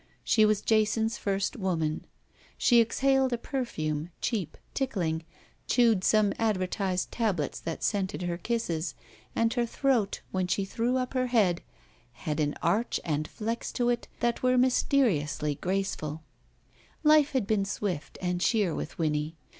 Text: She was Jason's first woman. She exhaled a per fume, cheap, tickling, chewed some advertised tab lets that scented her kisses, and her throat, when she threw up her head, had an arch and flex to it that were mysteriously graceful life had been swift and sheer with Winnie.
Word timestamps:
She 0.23 0.45
was 0.45 0.63
Jason's 0.63 1.19
first 1.19 1.55
woman. 1.55 2.07
She 2.57 2.81
exhaled 2.81 3.33
a 3.33 3.37
per 3.37 3.63
fume, 3.65 4.09
cheap, 4.19 4.57
tickling, 4.73 5.23
chewed 5.67 6.03
some 6.03 6.33
advertised 6.39 7.11
tab 7.11 7.37
lets 7.39 7.59
that 7.59 7.83
scented 7.83 8.23
her 8.23 8.39
kisses, 8.39 8.95
and 9.35 9.53
her 9.53 9.67
throat, 9.67 10.21
when 10.31 10.47
she 10.47 10.65
threw 10.65 10.97
up 10.97 11.13
her 11.13 11.27
head, 11.27 11.61
had 12.13 12.39
an 12.39 12.55
arch 12.63 12.99
and 13.05 13.27
flex 13.27 13.71
to 13.73 13.89
it 13.89 14.07
that 14.21 14.41
were 14.41 14.57
mysteriously 14.57 15.53
graceful 15.53 16.23
life 17.03 17.33
had 17.33 17.45
been 17.45 17.63
swift 17.63 18.17
and 18.23 18.41
sheer 18.41 18.73
with 18.73 18.97
Winnie. 18.97 19.35